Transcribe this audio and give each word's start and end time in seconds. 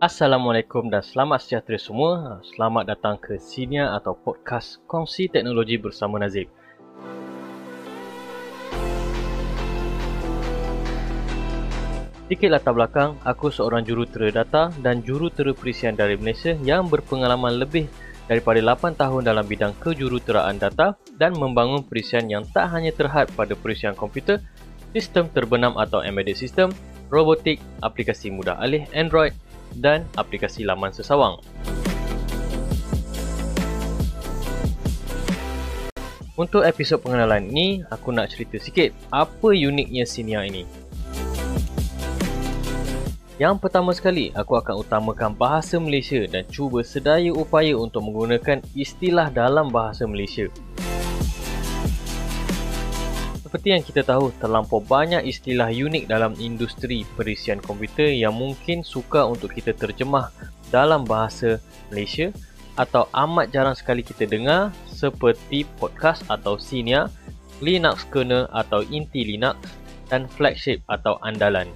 Assalamualaikum 0.00 0.88
dan 0.88 1.04
selamat 1.04 1.44
sejahtera 1.44 1.76
semua. 1.76 2.40
Selamat 2.40 2.88
datang 2.88 3.20
ke 3.20 3.36
Sinia 3.36 3.92
atau 3.92 4.16
podcast 4.16 4.80
Kongsi 4.88 5.28
Teknologi 5.28 5.76
bersama 5.76 6.16
Nazib. 6.16 6.48
Sikit 12.32 12.48
latar 12.48 12.72
belakang, 12.72 13.20
aku 13.28 13.52
seorang 13.52 13.84
jurutera 13.84 14.32
data 14.32 14.72
dan 14.80 15.04
jurutera 15.04 15.52
perisian 15.52 15.92
dari 15.92 16.16
Malaysia 16.16 16.56
yang 16.64 16.88
berpengalaman 16.88 17.60
lebih 17.60 17.84
daripada 18.24 18.56
8 18.56 18.96
tahun 18.96 19.28
dalam 19.28 19.44
bidang 19.44 19.76
kejuruteraan 19.84 20.56
data 20.56 20.96
dan 21.20 21.36
membangun 21.36 21.84
perisian 21.84 22.24
yang 22.24 22.48
tak 22.48 22.72
hanya 22.72 22.96
terhad 22.96 23.28
pada 23.36 23.52
perisian 23.52 23.92
komputer, 23.92 24.40
sistem 24.96 25.28
terbenam 25.28 25.76
atau 25.76 26.00
embedded 26.00 26.40
system, 26.40 26.72
robotik, 27.12 27.60
aplikasi 27.84 28.32
mudah 28.32 28.56
alih 28.64 28.88
Android 28.96 29.36
dan 29.76 30.08
aplikasi 30.18 30.66
laman 30.66 30.90
sesawang. 30.90 31.38
Untuk 36.40 36.64
episod 36.64 37.04
pengenalan 37.04 37.52
ini, 37.52 37.84
aku 37.92 38.16
nak 38.16 38.32
cerita 38.32 38.56
sikit 38.56 38.96
apa 39.12 39.52
uniknya 39.52 40.08
Sinia 40.08 40.40
ini. 40.40 40.64
Yang 43.36 43.56
pertama 43.60 43.92
sekali, 43.92 44.32
aku 44.32 44.56
akan 44.56 44.84
utamakan 44.84 45.32
bahasa 45.36 45.76
Malaysia 45.80 46.20
dan 46.28 46.48
cuba 46.48 46.80
sedaya 46.80 47.32
upaya 47.32 47.72
untuk 47.76 48.08
menggunakan 48.08 48.60
istilah 48.72 49.32
dalam 49.32 49.68
bahasa 49.68 50.08
Malaysia. 50.08 50.48
Seperti 53.50 53.74
yang 53.74 53.82
kita 53.82 54.06
tahu, 54.06 54.30
terlampau 54.38 54.78
banyak 54.78 55.26
istilah 55.26 55.74
unik 55.74 56.06
dalam 56.06 56.38
industri 56.38 57.02
perisian 57.18 57.58
komputer 57.58 58.14
yang 58.14 58.30
mungkin 58.30 58.86
suka 58.86 59.26
untuk 59.26 59.50
kita 59.50 59.74
terjemah 59.74 60.30
dalam 60.70 61.02
bahasa 61.02 61.58
Malaysia 61.90 62.30
atau 62.78 63.10
amat 63.10 63.50
jarang 63.50 63.74
sekali 63.74 64.06
kita 64.06 64.30
dengar 64.30 64.70
seperti 64.86 65.66
podcast 65.82 66.22
atau 66.30 66.62
senior, 66.62 67.10
Linux 67.58 68.06
kernel 68.06 68.46
atau 68.54 68.86
inti 68.86 69.26
Linux 69.26 69.58
dan 70.06 70.30
flagship 70.30 70.86
atau 70.86 71.18
andalan. 71.18 71.66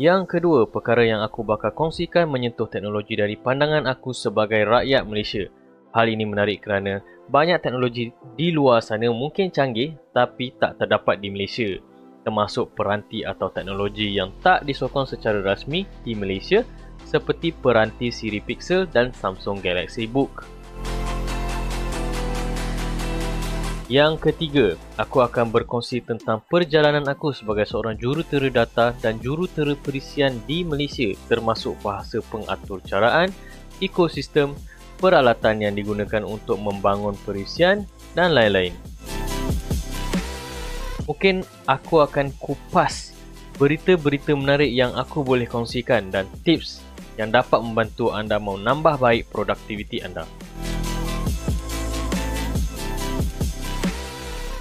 Yang 0.00 0.22
kedua, 0.32 0.64
perkara 0.64 1.04
yang 1.04 1.20
aku 1.20 1.44
bakal 1.44 1.76
kongsikan 1.76 2.24
menyentuh 2.24 2.72
teknologi 2.72 3.20
dari 3.20 3.36
pandangan 3.36 3.84
aku 3.84 4.16
sebagai 4.16 4.64
rakyat 4.64 5.04
Malaysia– 5.04 5.44
Hal 5.90 6.06
ini 6.06 6.22
menarik 6.22 6.62
kerana 6.62 7.02
banyak 7.26 7.58
teknologi 7.66 8.14
di 8.38 8.54
luar 8.54 8.78
sana 8.78 9.10
mungkin 9.10 9.50
canggih 9.50 9.98
tapi 10.14 10.54
tak 10.54 10.78
terdapat 10.78 11.18
di 11.18 11.34
Malaysia 11.34 11.66
termasuk 12.22 12.78
peranti 12.78 13.26
atau 13.26 13.50
teknologi 13.50 14.14
yang 14.14 14.30
tak 14.38 14.62
disokong 14.62 15.08
secara 15.08 15.42
rasmi 15.42 15.82
di 16.06 16.14
Malaysia 16.14 16.62
seperti 17.02 17.50
peranti 17.50 18.14
Siri 18.14 18.38
Pixel 18.38 18.86
dan 18.86 19.10
Samsung 19.10 19.58
Galaxy 19.58 20.06
Book. 20.06 20.46
Yang 23.90 24.30
ketiga, 24.30 24.66
aku 24.94 25.18
akan 25.18 25.50
berkongsi 25.50 26.06
tentang 26.06 26.46
perjalanan 26.46 27.02
aku 27.10 27.34
sebagai 27.34 27.66
seorang 27.66 27.98
jurutera 27.98 28.46
data 28.46 28.94
dan 29.02 29.18
jurutera 29.18 29.74
perisian 29.74 30.38
di 30.46 30.62
Malaysia 30.62 31.10
termasuk 31.26 31.74
bahasa 31.82 32.22
pengatur 32.30 32.78
caraan, 32.86 33.34
ekosistem, 33.82 34.54
peralatan 35.00 35.64
yang 35.64 35.72
digunakan 35.72 36.20
untuk 36.22 36.60
membangun 36.60 37.16
perisian 37.24 37.88
dan 38.12 38.36
lain-lain. 38.36 38.76
Mungkin 41.08 41.42
aku 41.66 42.04
akan 42.04 42.30
kupas 42.38 43.16
berita-berita 43.58 44.36
menarik 44.36 44.70
yang 44.70 44.94
aku 44.94 45.24
boleh 45.26 45.48
kongsikan 45.48 46.12
dan 46.12 46.28
tips 46.46 46.84
yang 47.18 47.34
dapat 47.34 47.58
membantu 47.58 48.14
anda 48.14 48.38
menambah 48.38 49.00
baik 49.00 49.26
produktiviti 49.32 50.04
anda. 50.04 50.28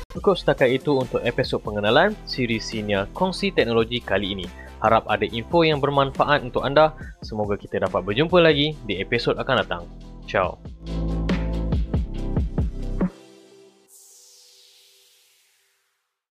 Cukup 0.09 0.35
setakat 0.35 0.73
itu 0.73 0.99
untuk 0.99 1.21
episod 1.21 1.61
pengenalan 1.61 2.17
siri 2.27 2.57
Senior 2.59 3.07
Kongsi 3.13 3.53
Teknologi 3.53 4.01
kali 4.01 4.35
ini. 4.35 4.47
Harap 4.83 5.07
ada 5.07 5.23
info 5.23 5.63
yang 5.63 5.79
bermanfaat 5.79 6.43
untuk 6.43 6.65
anda. 6.65 6.91
Semoga 7.23 7.55
kita 7.55 7.79
dapat 7.87 8.03
berjumpa 8.03 8.41
lagi 8.41 8.75
di 8.83 8.99
episod 8.99 9.37
akan 9.37 9.55
datang. 9.63 10.08
Tchau. 10.29 10.59